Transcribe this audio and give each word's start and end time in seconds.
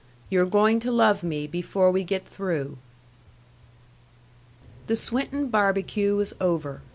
"YOU'RE 0.31 0.47
GOING 0.47 0.79
TO 0.79 0.89
LOVE 0.91 1.21
ME 1.21 1.45
BEFORE 1.45 1.91
WE 1.91 2.03
GET 2.03 2.25
THROUGH" 2.27 2.75
The 4.87 4.95
Swinton 4.95 5.49
barbecue 5.49 6.15
was 6.15 6.33
over. 6.41 6.81